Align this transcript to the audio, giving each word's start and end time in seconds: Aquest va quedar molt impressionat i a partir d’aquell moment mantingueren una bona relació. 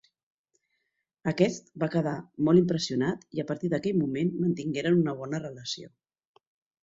Aquest 1.31 1.67
va 1.83 1.89
quedar 1.95 2.13
molt 2.47 2.61
impressionat 2.61 3.27
i 3.39 3.43
a 3.43 3.45
partir 3.51 3.71
d’aquell 3.73 3.99
moment 3.99 4.33
mantingueren 4.45 4.97
una 5.03 5.13
bona 5.21 5.43
relació. 5.47 5.93